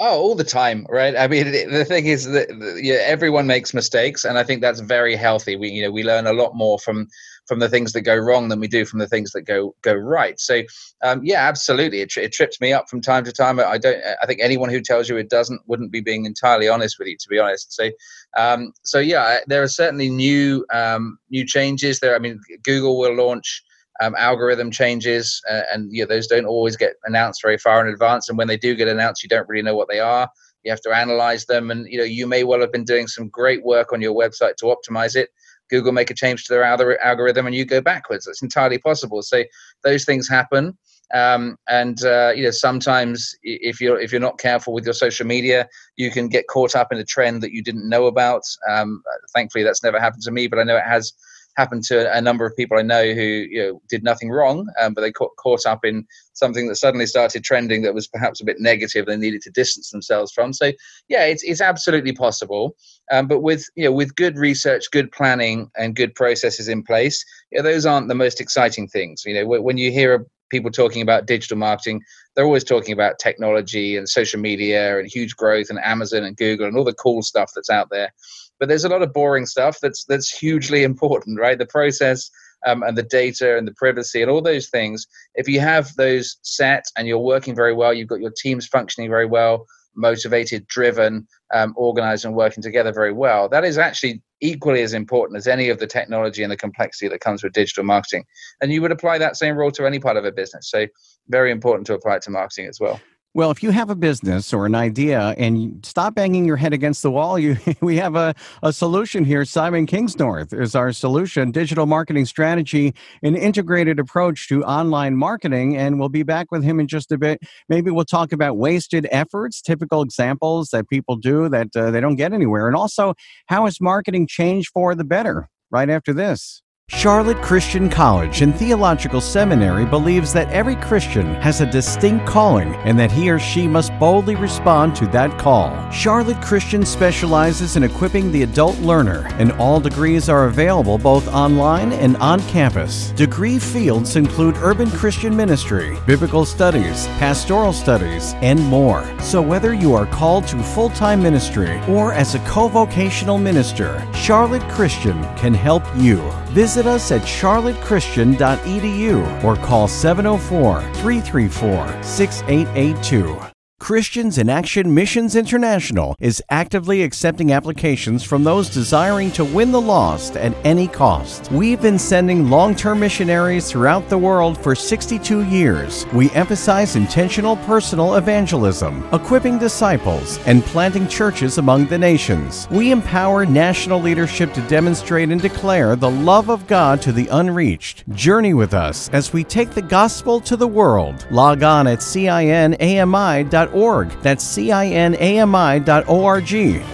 [0.00, 1.16] Oh, all the time, right?
[1.16, 2.48] I mean, the thing is that
[2.82, 5.56] yeah, everyone makes mistakes, and I think that's very healthy.
[5.56, 7.08] We, you know, we learn a lot more from
[7.46, 9.94] from the things that go wrong than we do from the things that go go
[9.94, 10.38] right.
[10.40, 10.62] So,
[11.02, 13.60] um, yeah, absolutely, it, it trips me up from time to time.
[13.60, 14.02] I don't.
[14.22, 17.16] I think anyone who tells you it doesn't wouldn't be being entirely honest with you,
[17.18, 17.72] to be honest.
[17.72, 17.90] So,
[18.36, 22.14] um, so yeah, there are certainly new um, new changes there.
[22.14, 23.62] I mean, Google will launch
[24.00, 27.92] um, algorithm changes, uh, and you know, those don't always get announced very far in
[27.92, 28.28] advance.
[28.28, 30.28] And when they do get announced, you don't really know what they are.
[30.64, 33.28] You have to analyze them, and you know you may well have been doing some
[33.28, 35.28] great work on your website to optimize it.
[35.70, 38.26] Google make a change to their algorithm, and you go backwards.
[38.26, 39.22] It's entirely possible.
[39.22, 39.44] So
[39.82, 40.76] those things happen.
[41.12, 45.26] Um, and uh, you know sometimes if you're if you're not careful with your social
[45.26, 49.02] media you can get caught up in a trend that you didn't know about um,
[49.34, 51.12] thankfully that's never happened to me but i know it has
[51.56, 54.94] happened to a number of people I know who you know, did nothing wrong, um,
[54.94, 58.44] but they caught, caught up in something that suddenly started trending that was perhaps a
[58.44, 59.06] bit negative.
[59.06, 60.52] They needed to distance themselves from.
[60.52, 60.72] So
[61.08, 62.76] yeah, it's it's absolutely possible.
[63.10, 67.24] Um, but with you know with good research, good planning, and good processes in place,
[67.52, 69.22] yeah, those aren't the most exciting things.
[69.24, 72.00] You know when you hear people talking about digital marketing,
[72.34, 76.66] they're always talking about technology and social media and huge growth and Amazon and Google
[76.66, 78.12] and all the cool stuff that's out there.
[78.58, 81.58] But there's a lot of boring stuff that's that's hugely important, right?
[81.58, 82.30] The process
[82.66, 85.06] um, and the data and the privacy and all those things.
[85.34, 89.10] If you have those set and you're working very well, you've got your teams functioning
[89.10, 93.48] very well, motivated, driven, um, organized, and working together very well.
[93.48, 97.20] That is actually equally as important as any of the technology and the complexity that
[97.20, 98.24] comes with digital marketing.
[98.60, 100.70] And you would apply that same rule to any part of a business.
[100.70, 100.86] So,
[101.28, 103.00] very important to apply it to marketing as well.
[103.36, 107.02] Well, if you have a business or an idea and stop banging your head against
[107.02, 109.44] the wall, you we have a, a solution here.
[109.44, 112.94] Simon Kingsnorth is our solution, digital marketing strategy,
[113.24, 115.76] an integrated approach to online marketing.
[115.76, 117.40] And we'll be back with him in just a bit.
[117.68, 122.14] Maybe we'll talk about wasted efforts, typical examples that people do that uh, they don't
[122.14, 122.68] get anywhere.
[122.68, 123.14] And also,
[123.46, 126.63] how has marketing changed for the better right after this?
[127.04, 132.98] Charlotte Christian College and Theological Seminary believes that every Christian has a distinct calling and
[132.98, 135.90] that he or she must boldly respond to that call.
[135.90, 141.92] Charlotte Christian specializes in equipping the adult learner, and all degrees are available both online
[141.92, 143.10] and on campus.
[143.12, 149.04] Degree fields include urban Christian ministry, biblical studies, pastoral studies, and more.
[149.20, 154.06] So whether you are called to full time ministry or as a co vocational minister,
[154.14, 156.22] Charlotte Christian can help you.
[156.54, 163.53] Visit us at charlottechristian.edu or call 704 334 6882.
[163.84, 169.80] Christians in Action Missions International is actively accepting applications from those desiring to win the
[169.80, 171.52] lost at any cost.
[171.52, 176.06] We've been sending long term missionaries throughout the world for 62 years.
[176.14, 182.66] We emphasize intentional personal evangelism, equipping disciples, and planting churches among the nations.
[182.70, 188.08] We empower national leadership to demonstrate and declare the love of God to the unreached.
[188.14, 191.26] Journey with us as we take the gospel to the world.
[191.30, 193.73] Log on at cinami.org
[194.22, 194.94] that's cinami.org.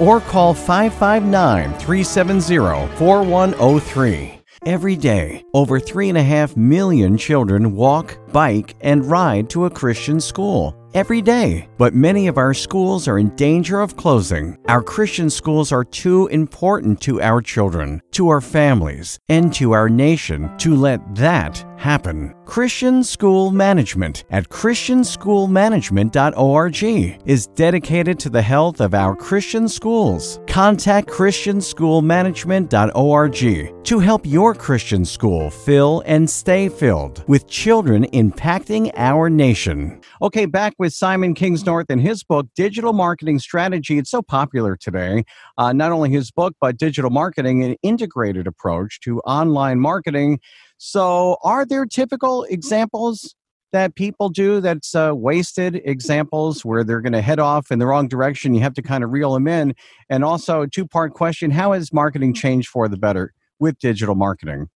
[0.00, 4.40] Or call 559 370 4103.
[4.66, 11.22] Every day, over 3.5 million children walk, bike, and ride to a Christian school every
[11.22, 11.68] day.
[11.78, 14.58] But many of our schools are in danger of closing.
[14.68, 19.88] Our Christian schools are too important to our children, to our families, and to our
[19.88, 22.34] nation to let that happen.
[22.50, 26.82] Christian School Management at ChristianSchoolManagement.org
[27.24, 30.40] is dedicated to the health of our Christian schools.
[30.48, 39.30] Contact ChristianSchoolManagement.org to help your Christian school fill and stay filled with children impacting our
[39.30, 40.00] nation.
[40.20, 43.96] Okay, back with Simon Kingsnorth and his book, Digital Marketing Strategy.
[43.96, 45.22] It's so popular today.
[45.56, 50.40] Uh, not only his book, but digital marketing, an integrated approach to online marketing.
[50.82, 53.34] So, are there typical examples
[53.70, 57.86] that people do that's uh, wasted examples where they're going to head off in the
[57.86, 58.54] wrong direction?
[58.54, 59.74] You have to kind of reel them in.
[60.08, 64.14] And also, a two part question How has marketing changed for the better with digital
[64.14, 64.70] marketing?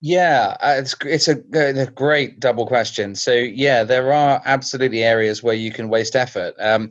[0.00, 3.14] Yeah, uh, it's it's a, a, great double question.
[3.14, 6.54] So yeah, there are absolutely areas where you can waste effort.
[6.58, 6.90] Um,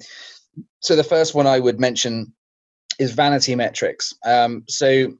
[0.79, 2.31] so the first one I would mention
[2.99, 4.13] is vanity metrics.
[4.25, 5.11] Um, so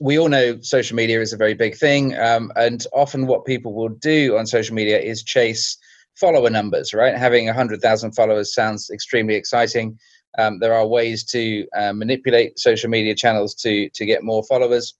[0.00, 3.74] we all know social media is a very big thing, um, and often what people
[3.74, 5.76] will do on social media is chase
[6.14, 6.94] follower numbers.
[6.94, 9.98] Right, having hundred thousand followers sounds extremely exciting.
[10.38, 14.94] Um, there are ways to uh, manipulate social media channels to to get more followers,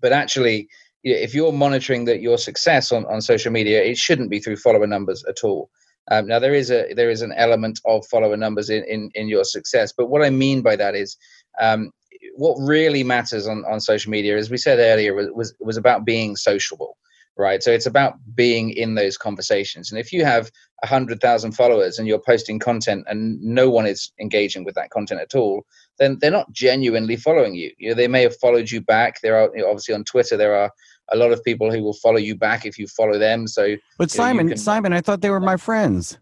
[0.00, 0.68] but actually
[1.04, 4.86] if you're monitoring that your success on, on social media, it shouldn't be through follower
[4.86, 5.70] numbers at all.
[6.10, 9.28] Um, now there is a there is an element of follower numbers in, in, in
[9.28, 11.16] your success, but what I mean by that is
[11.60, 11.92] um,
[12.36, 16.04] what really matters on, on social media, as we said earlier, was, was was about
[16.04, 16.96] being sociable,
[17.36, 17.62] right?
[17.62, 19.90] So it's about being in those conversations.
[19.90, 20.50] And if you have
[20.82, 24.90] a hundred thousand followers and you're posting content and no one is engaging with that
[24.90, 25.64] content at all,
[25.98, 27.70] then they're not genuinely following you.
[27.78, 29.20] you know, they may have followed you back.
[29.22, 30.70] There are you know, obviously on Twitter there are
[31.12, 33.46] a lot of people who will follow you back if you follow them.
[33.46, 34.58] So, but Simon, know, can...
[34.58, 36.18] Simon, I thought they were my friends.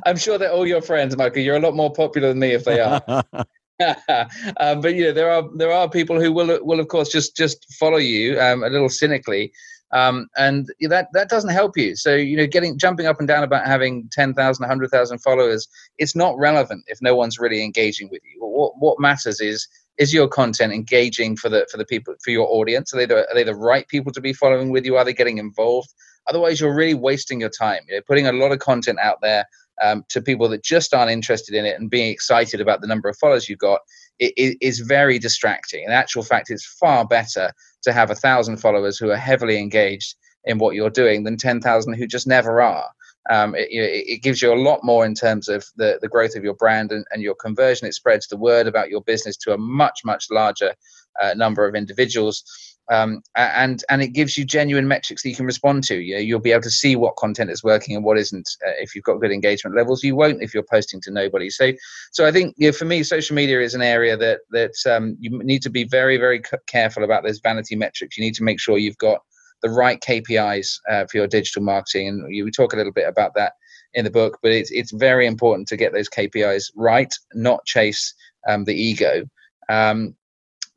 [0.05, 1.41] I'm sure they're all your friends, Michael.
[1.41, 3.23] You're a lot more popular than me if they are.
[4.59, 7.35] um, but you know there are there are people who will will of course just
[7.35, 9.51] just follow you um, a little cynically,
[9.91, 11.95] um, and that that doesn't help you.
[11.95, 15.67] So you know getting jumping up and down about having 10,000, 100,000 followers,
[15.99, 18.39] it's not relevant if no one's really engaging with you.
[18.39, 19.67] What what matters is
[19.97, 22.93] is your content engaging for the for the people for your audience?
[22.93, 24.95] Are they the, are they the right people to be following with you?
[24.97, 25.93] Are they getting involved?
[26.27, 27.83] Otherwise, you're really wasting your time.
[27.87, 29.45] You're putting a lot of content out there
[29.83, 33.09] um, to people that just aren't interested in it and being excited about the number
[33.09, 33.81] of followers you've got.
[34.19, 35.83] It, it is very distracting.
[35.83, 37.51] In actual fact, it's far better
[37.83, 40.15] to have a thousand followers who are heavily engaged
[40.45, 42.89] in what you're doing than 10,000 who just never are.
[43.29, 46.45] Um, it, it, gives you a lot more in terms of the, the growth of
[46.45, 47.85] your brand and, and your conversion.
[47.85, 50.73] It spreads the word about your business to a much, much larger
[51.21, 55.45] uh, number of individuals um, and and it gives you genuine metrics that you can
[55.45, 55.95] respond to.
[55.95, 58.49] You know, you'll be able to see what content is working and what isn't.
[58.65, 61.49] Uh, if you've got good engagement levels, you won't if you're posting to nobody.
[61.49, 61.73] So,
[62.11, 65.17] so I think you know, for me, social media is an area that that um,
[65.19, 68.17] you need to be very very careful about those vanity metrics.
[68.17, 69.19] You need to make sure you've got
[69.61, 73.07] the right KPIs uh, for your digital marketing, and you, we talk a little bit
[73.07, 73.53] about that
[73.95, 74.39] in the book.
[74.41, 78.13] But it's it's very important to get those KPIs right, not chase
[78.47, 79.23] um, the ego.
[79.69, 80.15] Um,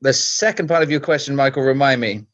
[0.01, 2.25] the second part of your question, Michael, remind me.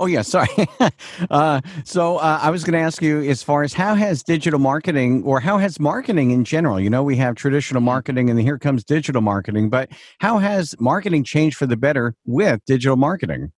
[0.00, 0.48] Oh yeah, sorry.
[1.30, 4.58] uh, so uh, I was going to ask you, as far as how has digital
[4.58, 6.80] marketing, or how has marketing in general?
[6.80, 9.70] You know, we have traditional marketing, and here comes digital marketing.
[9.70, 9.90] But
[10.20, 13.52] how has marketing changed for the better with digital marketing?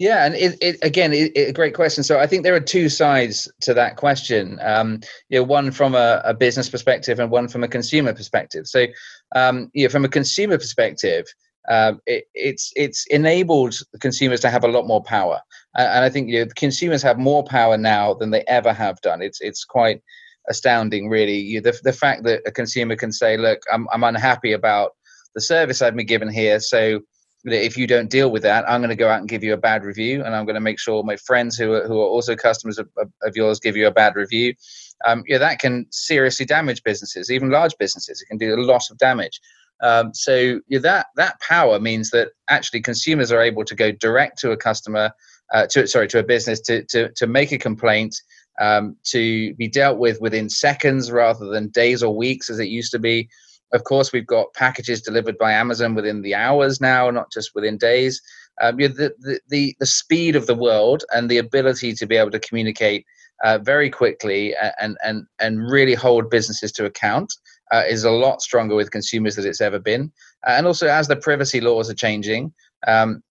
[0.00, 2.02] Yeah, and it, it again, it, it, a great question.
[2.02, 4.58] So I think there are two sides to that question.
[4.62, 8.66] Um, you know, one from a, a, business perspective and one from a consumer perspective.
[8.66, 8.86] So,
[9.36, 11.26] um, you know, from a consumer perspective,
[11.68, 15.40] um, it, it's it's enabled consumers to have a lot more power,
[15.76, 19.22] and I think you know, consumers have more power now than they ever have done.
[19.22, 20.02] It's it's quite
[20.48, 21.38] astounding, really.
[21.38, 24.92] You, the the fact that a consumer can say, "Look, I'm I'm unhappy about
[25.34, 27.00] the service I've been given here, so."
[27.44, 29.56] if you don't deal with that, I'm going to go out and give you a
[29.56, 32.36] bad review, and I'm going to make sure my friends who are, who are also
[32.36, 34.54] customers of, of, of yours give you a bad review.
[35.06, 38.20] Um, yeah, that can seriously damage businesses, even large businesses.
[38.20, 39.40] It can do a lot of damage.
[39.82, 44.50] Um, so that that power means that actually consumers are able to go direct to
[44.50, 45.10] a customer,
[45.52, 48.14] uh, to sorry, to a business to to to make a complaint,
[48.60, 52.92] um, to be dealt with within seconds rather than days or weeks as it used
[52.92, 53.28] to be.
[53.72, 57.78] Of course, we've got packages delivered by Amazon within the hours now, not just within
[57.78, 58.20] days.
[58.60, 62.32] Um, the, the, the, the speed of the world and the ability to be able
[62.32, 63.06] to communicate
[63.42, 67.32] uh, very quickly and, and, and really hold businesses to account
[67.72, 70.12] uh, is a lot stronger with consumers than it's ever been.
[70.46, 72.52] Uh, and also, as the privacy laws are changing,
[72.86, 73.22] um,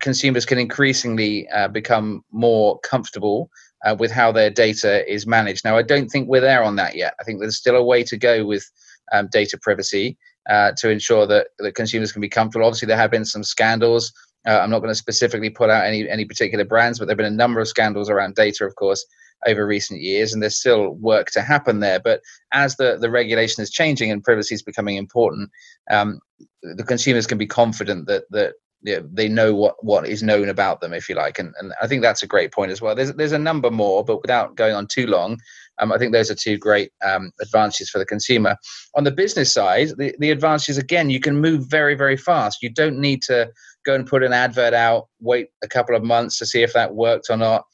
[0.00, 3.50] consumers can increasingly uh, become more comfortable
[3.84, 5.64] uh, with how their data is managed.
[5.64, 7.14] Now, I don't think we're there on that yet.
[7.20, 8.68] I think there's still a way to go with
[9.12, 10.16] um, data privacy
[10.48, 12.66] uh, to ensure that, that consumers can be comfortable.
[12.66, 14.12] Obviously, there have been some scandals.
[14.46, 17.18] Uh, I'm not going to specifically put out any any particular brands, but there have
[17.18, 19.04] been a number of scandals around data, of course,
[19.46, 22.00] over recent years, and there's still work to happen there.
[22.00, 22.20] But
[22.52, 25.50] as the, the regulation is changing and privacy is becoming important,
[25.90, 26.20] um,
[26.62, 30.48] the consumers can be confident that that you know, they know what, what is known
[30.48, 31.38] about them, if you like.
[31.38, 32.94] And, and I think that's a great point as well.
[32.94, 35.38] There's, there's a number more, but without going on too long,
[35.78, 38.56] um, I think those are two great um, advantages for the consumer.
[38.96, 42.62] On the business side, the, the advantages, again, you can move very, very fast.
[42.62, 43.50] You don't need to
[43.84, 46.94] go and put an advert out, wait a couple of months to see if that
[46.94, 47.64] worked or not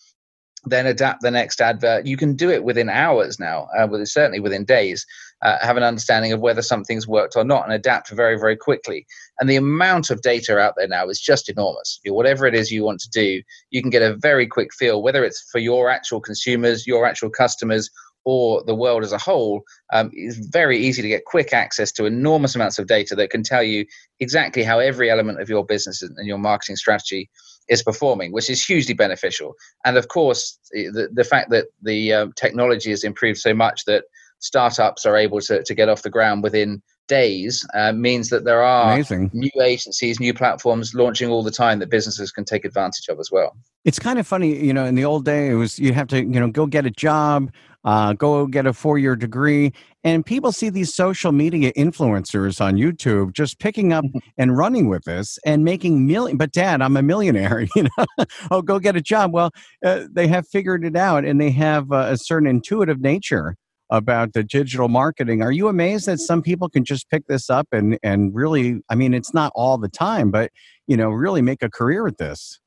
[0.65, 2.07] then adapt the next advert.
[2.07, 5.07] You can do it within hours now, uh, with, certainly within days.
[5.41, 9.07] Uh, have an understanding of whether something's worked or not and adapt very, very quickly.
[9.39, 12.01] And the amount of data out there now is just enormous.
[12.05, 13.41] Whatever it is you want to do,
[13.71, 17.31] you can get a very quick feel, whether it's for your actual consumers, your actual
[17.31, 17.89] customers,
[18.25, 22.05] or the world as a whole, um, it's very easy to get quick access to
[22.05, 23.87] enormous amounts of data that can tell you
[24.21, 27.31] exactly how every element of your business and your marketing strategy
[27.69, 29.55] is performing, which is hugely beneficial.
[29.85, 34.05] And of course, the, the fact that the uh, technology has improved so much that
[34.41, 38.63] startups are able to, to get off the ground within days uh, means that there
[38.63, 39.31] are Amazing.
[39.33, 43.31] new agencies, new platforms launching all the time that businesses can take advantage of as
[43.33, 43.57] well.
[43.85, 46.19] It's kind of funny, you know, in the old day, it was you have to,
[46.19, 47.51] you know, go get a job,
[47.85, 49.73] uh, go get a four year degree.
[50.09, 54.07] And people see these social media influencers on YouTube just picking up
[54.39, 56.39] and running with this and making million.
[56.39, 57.67] But dad, I'm a millionaire.
[57.77, 59.35] You know, oh, go get a job.
[59.35, 59.51] Well,
[59.85, 63.55] uh, they have figured it out, and they have uh, a certain intuitive nature
[63.91, 65.43] about the digital marketing.
[65.43, 68.81] Are you amazed that some people can just pick this up and and really?
[68.89, 70.51] I mean, it's not all the time, but
[70.87, 72.59] you know, really make a career at this.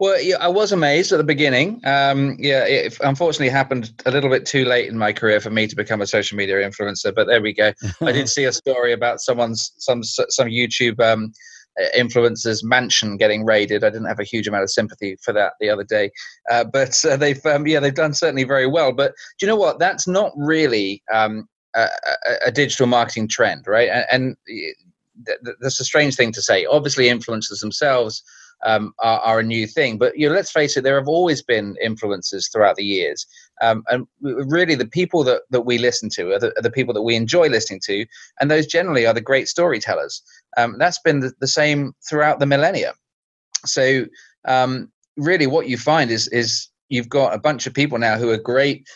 [0.00, 1.82] Well, yeah, I was amazed at the beginning.
[1.84, 5.66] Um, yeah, it unfortunately happened a little bit too late in my career for me
[5.66, 7.14] to become a social media influencer.
[7.14, 7.74] But there we go.
[8.00, 11.34] I did see a story about someone's some some YouTube um,
[11.94, 13.84] influencers mansion getting raided.
[13.84, 16.10] I didn't have a huge amount of sympathy for that the other day,
[16.50, 18.94] uh, but uh, they've um, yeah they've done certainly very well.
[18.94, 19.78] But do you know what?
[19.78, 21.46] That's not really um,
[21.76, 21.88] a,
[22.46, 23.90] a, digital marketing trend, right?
[23.90, 24.36] And, and
[25.60, 26.64] that's a strange thing to say.
[26.64, 28.24] Obviously, influencers themselves
[28.64, 29.98] um, are, are, a new thing.
[29.98, 33.26] But you know, let's face it, there have always been influences throughout the years,
[33.62, 36.94] um, and really the people that, that we listen to are the, are the, people
[36.94, 38.06] that we enjoy listening to,
[38.40, 40.22] and those generally are the great storytellers.
[40.56, 42.92] Um, that's been the, the, same throughout the millennia.
[43.64, 44.06] So
[44.46, 48.30] um, really, what you find is is you've got a bunch of people now who
[48.30, 48.86] are great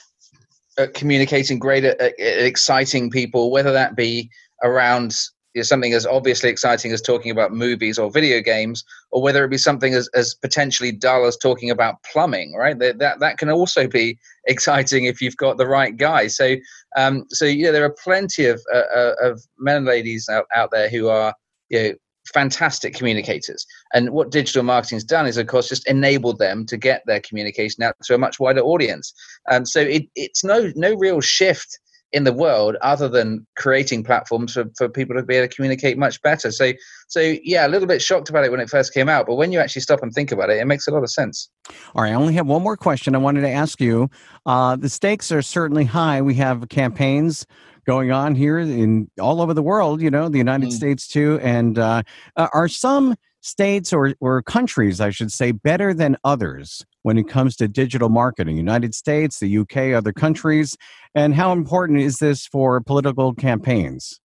[0.78, 4.30] at communicating, great at, at exciting people, whether that be
[4.62, 5.16] around
[5.60, 9.50] know, something as obviously exciting as talking about movies or video games, or whether it
[9.50, 12.78] be something as, as potentially dull as talking about plumbing, right?
[12.78, 16.26] That, that that can also be exciting if you've got the right guy.
[16.26, 16.56] So,
[16.96, 20.70] um, so yeah, there are plenty of uh, uh, of men and ladies out, out
[20.70, 21.34] there who are
[21.68, 21.94] you know
[22.32, 23.66] fantastic communicators.
[23.92, 27.82] And what digital marketing's done is, of course, just enabled them to get their communication
[27.82, 29.12] out to a much wider audience.
[29.50, 31.78] Um, so it, it's no no real shift
[32.14, 35.98] in the world other than creating platforms for, for people to be able to communicate
[35.98, 36.52] much better.
[36.52, 36.72] So,
[37.08, 39.50] so yeah, a little bit shocked about it when it first came out, but when
[39.50, 41.50] you actually stop and think about it, it makes a lot of sense.
[41.94, 44.08] All right, I only have one more question I wanted to ask you.
[44.46, 46.22] Uh, the stakes are certainly high.
[46.22, 47.46] We have campaigns
[47.84, 50.72] going on here in all over the world, you know, the United mm.
[50.72, 51.40] States too.
[51.42, 52.04] And uh,
[52.36, 57.28] uh are some states or, or countries, I should say, better than others when it
[57.28, 58.56] comes to digital marketing?
[58.56, 60.76] United States, the UK, other countries?
[61.14, 64.20] And how important is this for political campaigns?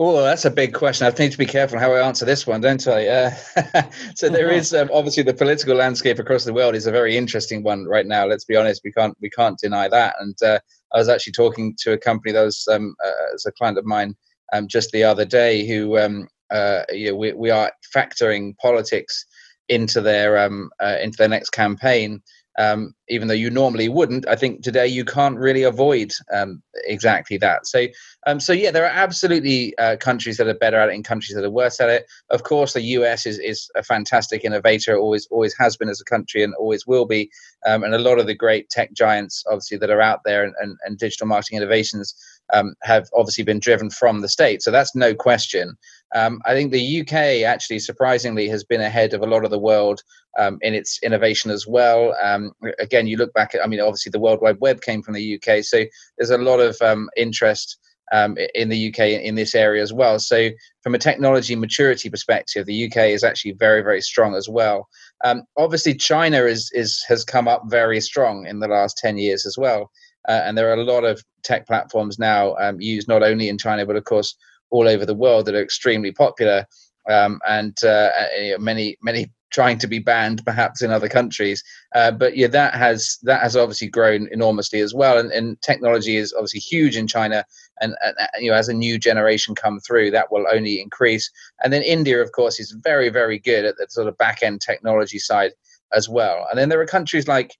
[0.00, 1.08] Oh, that's a big question.
[1.08, 3.08] I need to be careful how I answer this one, don't I?
[3.08, 3.30] Uh,
[4.14, 7.64] so there is um, obviously the political landscape across the world is a very interesting
[7.64, 8.24] one right now.
[8.24, 10.14] Let's be honest, we can't we can't deny that.
[10.20, 10.60] And uh,
[10.94, 13.84] I was actually talking to a company that was um, uh, as a client of
[13.84, 14.16] mine
[14.52, 19.26] um, just the other day who um, uh, you know, we, we are factoring politics
[19.68, 22.22] into their um, uh, into their next campaign.
[22.58, 27.38] Um, even though you normally wouldn't, I think today you can't really avoid um, exactly
[27.38, 27.68] that.
[27.68, 27.86] So,
[28.26, 31.36] um, so yeah, there are absolutely uh, countries that are better at it and countries
[31.36, 32.06] that are worse at it.
[32.30, 36.10] Of course, the US is is a fantastic innovator, always always has been as a
[36.10, 37.30] country and always will be.
[37.64, 40.54] Um, and a lot of the great tech giants, obviously, that are out there and,
[40.60, 42.12] and, and digital marketing innovations
[42.52, 44.62] um, have obviously been driven from the state.
[44.62, 45.76] So that's no question.
[46.14, 49.58] Um, I think the UK actually surprisingly has been ahead of a lot of the
[49.58, 50.00] world
[50.38, 52.14] um, in its innovation as well.
[52.22, 55.14] Um, again, you look back at, I mean, obviously the World Wide Web came from
[55.14, 55.84] the UK, so
[56.16, 57.78] there's a lot of um, interest
[58.12, 60.18] um, in the UK in this area as well.
[60.18, 60.48] So,
[60.82, 64.88] from a technology maturity perspective, the UK is actually very, very strong as well.
[65.24, 69.44] Um, obviously, China is is has come up very strong in the last ten years
[69.44, 69.90] as well,
[70.26, 73.58] uh, and there are a lot of tech platforms now um, used not only in
[73.58, 74.36] China but of course
[74.70, 76.66] all over the world that are extremely popular
[77.08, 81.64] um, and uh, uh many many trying to be banned perhaps in other countries.
[81.94, 86.16] Uh, but yeah that has that has obviously grown enormously as well and, and technology
[86.16, 87.42] is obviously huge in china
[87.80, 91.30] and, and, you know as a new generation come through that will only increase.
[91.64, 94.60] And then india of course is very very good at the sort of back end
[94.60, 95.52] technology side
[95.94, 96.46] as well.
[96.50, 97.56] And then there are countries like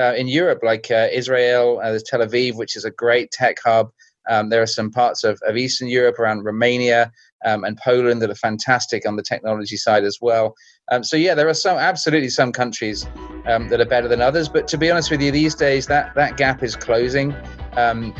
[0.00, 3.58] uh, in europe like uh, israel uh, there's tel aviv which is a great tech
[3.62, 3.90] hub
[4.28, 7.10] um, there are some parts of, of Eastern Europe around Romania
[7.44, 10.54] um, and Poland that are fantastic on the technology side as well.
[10.90, 13.06] Um, so yeah, there are some absolutely some countries
[13.46, 14.48] um, that are better than others.
[14.48, 17.34] But to be honest with you, these days that that gap is closing.
[17.76, 18.14] Um,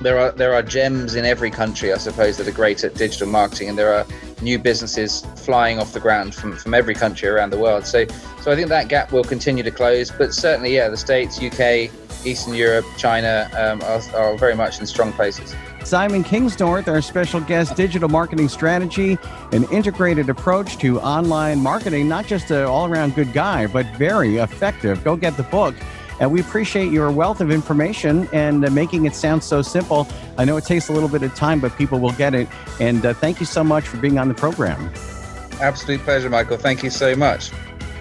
[0.00, 3.26] there are there are gems in every country, I suppose, that are great at digital
[3.26, 4.06] marketing, and there are
[4.40, 7.84] new businesses flying off the ground from, from every country around the world.
[7.84, 8.06] So
[8.40, 10.10] so I think that gap will continue to close.
[10.10, 11.90] But certainly, yeah, the states, UK,
[12.24, 15.54] Eastern Europe, China um, are, are very much in strong places.
[15.84, 19.18] Simon Kingsnorth, our special guest, digital marketing strategy,
[19.52, 24.36] an integrated approach to online marketing, not just an all around good guy, but very
[24.36, 25.02] effective.
[25.02, 25.74] Go get the book.
[26.20, 30.08] And we appreciate your wealth of information and uh, making it sound so simple.
[30.36, 32.48] I know it takes a little bit of time, but people will get it.
[32.80, 34.92] And uh, thank you so much for being on the program.
[35.60, 36.56] Absolute pleasure, Michael.
[36.56, 37.52] Thank you so much.